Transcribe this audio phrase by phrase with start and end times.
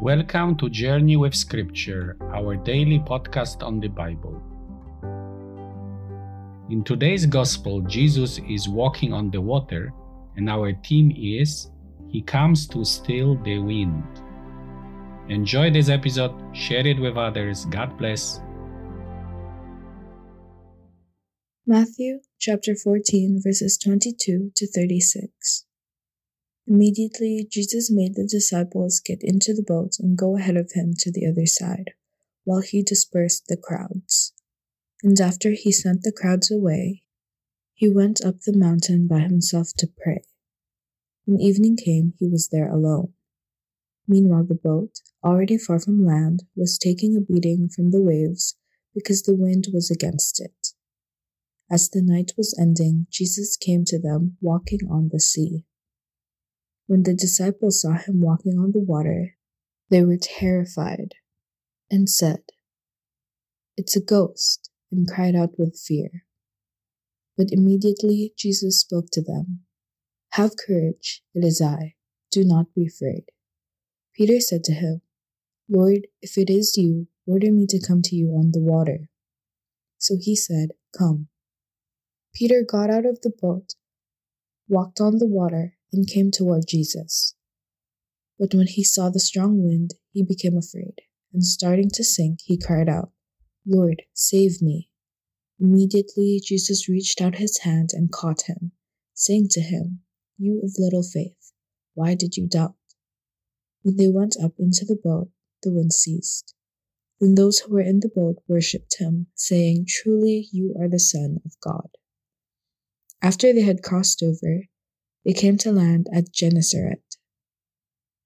[0.00, 4.40] Welcome to Journey with Scripture, our daily podcast on the Bible.
[6.70, 9.92] In today's Gospel, Jesus is walking on the water,
[10.36, 11.72] and our theme is
[12.06, 14.04] He comes to still the wind.
[15.28, 17.64] Enjoy this episode, share it with others.
[17.64, 18.40] God bless.
[21.66, 25.64] Matthew chapter 14, verses 22 to 36.
[26.70, 31.10] Immediately Jesus made the disciples get into the boat and go ahead of him to
[31.10, 31.92] the other side,
[32.44, 34.34] while he dispersed the crowds.
[35.02, 37.04] And after he sent the crowds away,
[37.72, 40.24] he went up the mountain by himself to pray.
[41.24, 43.14] When evening came, he was there alone.
[44.06, 48.56] Meanwhile, the boat, already far from land, was taking a beating from the waves
[48.94, 50.74] because the wind was against it.
[51.70, 55.64] As the night was ending, Jesus came to them walking on the sea.
[56.88, 59.36] When the disciples saw him walking on the water,
[59.90, 61.16] they were terrified
[61.90, 62.40] and said,
[63.76, 66.24] It's a ghost, and cried out with fear.
[67.36, 69.60] But immediately Jesus spoke to them.
[70.30, 71.94] Have courage, it is I.
[72.30, 73.24] Do not be afraid.
[74.14, 75.02] Peter said to him,
[75.68, 79.10] Lord, if it is you, order me to come to you on the water.
[79.98, 81.28] So he said, Come.
[82.34, 83.74] Peter got out of the boat,
[84.68, 87.34] walked on the water, and came toward Jesus.
[88.38, 91.00] But when he saw the strong wind, he became afraid,
[91.32, 93.10] and starting to sink, he cried out,
[93.66, 94.90] Lord, save me.
[95.60, 98.72] Immediately Jesus reached out his hand and caught him,
[99.14, 100.00] saying to him,
[100.38, 101.52] You of little faith,
[101.94, 102.76] why did you doubt?
[103.82, 105.30] When they went up into the boat,
[105.62, 106.54] the wind ceased.
[107.20, 111.40] Then those who were in the boat worshipped him, saying, Truly you are the Son
[111.44, 111.88] of God.
[113.20, 114.62] After they had crossed over,
[115.24, 117.02] they came to land at Gennesaret.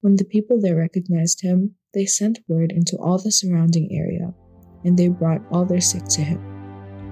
[0.00, 4.32] When the people there recognized him, they sent word into all the surrounding area,
[4.84, 6.40] and they brought all their sick to him.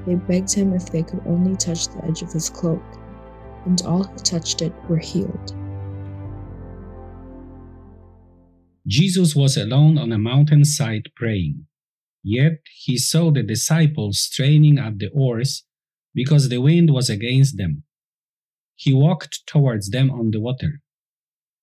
[0.06, 2.82] They begged him if they could only touch the edge of his cloak,
[3.64, 5.54] and all who touched it were healed.
[8.86, 11.66] Jesus was alone on a mountainside praying.
[12.22, 15.64] Yet he saw the disciples straining at the oars
[16.14, 17.82] because the wind was against them.
[18.76, 20.82] He walked towards them on the water.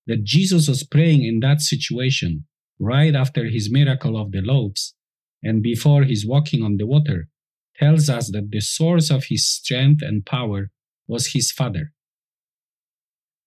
[0.07, 2.45] That Jesus was praying in that situation
[2.79, 4.95] right after his miracle of the loaves
[5.41, 7.29] and before his walking on the water
[7.75, 10.71] tells us that the source of his strength and power
[11.07, 11.93] was his Father.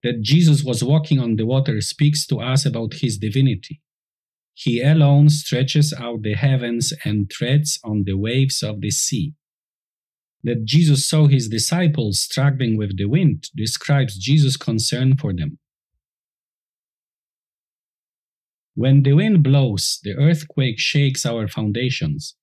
[0.02, 3.82] That Jesus was walking on the water speaks to us about his divinity.
[4.54, 9.34] He alone stretches out the heavens and treads on the waves of the sea
[10.46, 15.58] that Jesus saw his disciples struggling with the wind describes Jesus' concern for them.
[18.74, 22.36] When the wind blows, the earthquake shakes our foundations,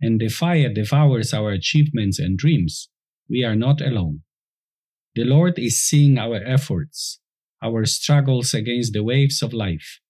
[0.00, 2.88] and the fire devours our achievements and dreams,
[3.28, 4.22] we are not alone.
[5.14, 7.20] The Lord is seeing our efforts,
[7.62, 10.00] our struggles against the waves of life.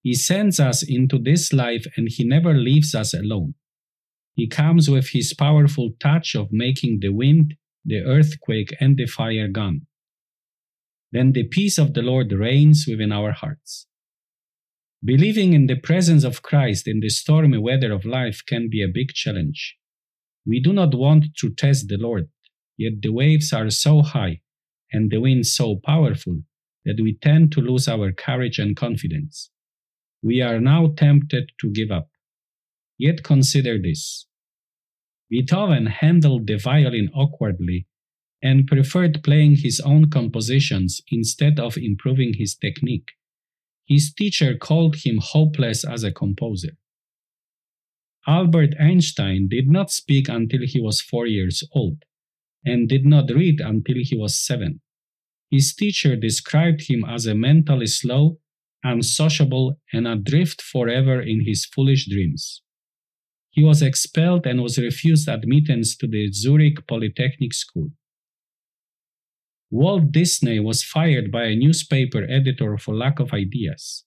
[0.00, 3.54] He sends us into this life and He never leaves us alone.
[4.36, 7.54] He comes with his powerful touch of making the wind,
[7.84, 9.86] the earthquake, and the fire gone.
[11.10, 13.86] Then the peace of the Lord reigns within our hearts.
[15.02, 18.92] Believing in the presence of Christ in the stormy weather of life can be a
[18.92, 19.76] big challenge.
[20.44, 22.28] We do not want to test the Lord,
[22.76, 24.40] yet the waves are so high
[24.92, 26.42] and the wind so powerful
[26.84, 29.50] that we tend to lose our courage and confidence.
[30.22, 32.08] We are now tempted to give up.
[32.98, 34.26] Yet consider this.
[35.28, 37.86] Beethoven handled the violin awkwardly
[38.42, 43.12] and preferred playing his own compositions instead of improving his technique.
[43.86, 46.76] His teacher called him hopeless as a composer.
[48.26, 52.04] Albert Einstein did not speak until he was four years old
[52.64, 54.80] and did not read until he was seven.
[55.50, 58.38] His teacher described him as a mentally slow,
[58.82, 62.62] unsociable, and adrift forever in his foolish dreams.
[63.56, 67.88] He was expelled and was refused admittance to the Zurich Polytechnic School.
[69.70, 74.04] Walt Disney was fired by a newspaper editor for lack of ideas.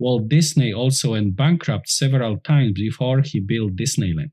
[0.00, 4.32] Walt Disney also went bankrupt several times before he built Disneyland.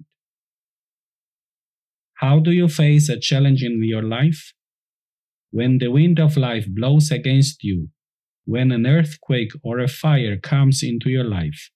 [2.15, 4.53] How do you face a challenge in your life?
[5.51, 7.89] When the wind of life blows against you,
[8.45, 11.69] when an earthquake or a fire comes into your life,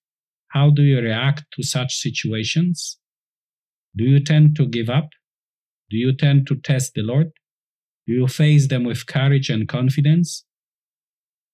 [0.54, 3.00] how do you react to such situations?
[3.96, 5.10] Do you tend to give up?
[5.90, 7.32] Do you tend to test the Lord?
[8.06, 10.46] Do you face them with courage and confidence?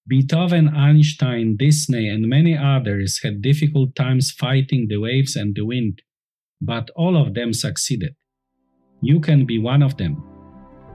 [0.08, 6.02] Beethoven, Einstein, Disney, and many others had difficult times fighting the waves and the wind,
[6.62, 8.16] but all of them succeeded.
[9.02, 10.24] You can be one of them.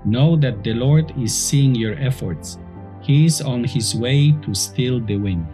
[0.05, 2.59] Know that the Lord is seeing your efforts.
[3.01, 5.47] He is on his way to still the wind.